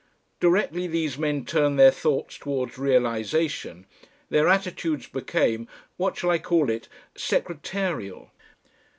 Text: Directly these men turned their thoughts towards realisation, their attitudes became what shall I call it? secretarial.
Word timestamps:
Directly 0.39 0.87
these 0.87 1.19
men 1.19 1.45
turned 1.45 1.77
their 1.77 1.91
thoughts 1.91 2.39
towards 2.39 2.79
realisation, 2.79 3.85
their 4.31 4.47
attitudes 4.47 5.05
became 5.07 5.67
what 5.95 6.17
shall 6.17 6.31
I 6.31 6.39
call 6.39 6.71
it? 6.71 6.87
secretarial. 7.15 8.31